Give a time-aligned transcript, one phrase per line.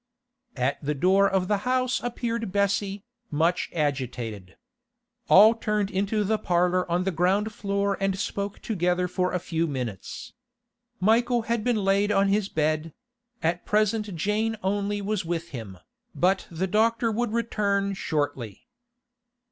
[0.55, 4.57] At the door of the house appeared Bessie, much agitated.
[5.29, 9.67] All turned into the parlour on the ground floor and spoke together for a few
[9.67, 10.33] minutes.
[10.99, 12.95] Michael had been laid on his bed;
[13.43, 15.77] at present Jane only was with him,
[16.15, 18.65] but the doctor would return shortly.